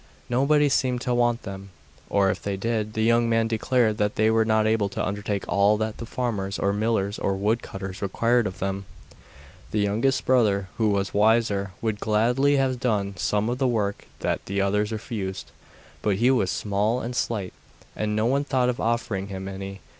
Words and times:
Nobody 0.29 0.67
seemed 0.67 0.99
to 1.01 1.13
want 1.13 1.43
them, 1.43 1.69
or, 2.09 2.31
if 2.31 2.41
they 2.41 2.57
did, 2.57 2.93
the 2.93 3.03
young 3.03 3.29
men 3.29 3.47
declared 3.47 3.99
that 3.99 4.15
they 4.15 4.31
were 4.31 4.43
not 4.45 4.65
able 4.65 4.89
to 4.89 5.07
undertake 5.07 5.47
all 5.47 5.77
that 5.77 5.97
the 5.99 6.07
farmers 6.07 6.57
or 6.57 6.73
millers 6.73 7.19
or 7.19 7.35
woodcutters 7.35 8.01
required 8.01 8.47
of 8.47 8.57
them. 8.57 8.85
The 9.69 9.77
youngest 9.77 10.25
brother, 10.25 10.69
who 10.79 10.89
was 10.89 11.13
wiser, 11.13 11.73
would 11.83 11.99
gladly 11.99 12.55
have 12.55 12.79
done 12.79 13.15
some 13.15 13.47
of 13.47 13.59
the 13.59 13.67
work 13.67 14.07
that 14.21 14.43
the 14.47 14.59
others 14.59 14.91
refused, 14.91 15.51
but 16.01 16.15
he 16.15 16.31
was 16.31 16.49
small 16.49 16.99
and 16.99 17.15
slight, 17.15 17.53
and 17.95 18.15
no 18.15 18.25
one 18.25 18.43
thought 18.43 18.69
of 18.69 18.79
offering 18.79 19.27
him 19.27 19.47
any. 19.47 19.81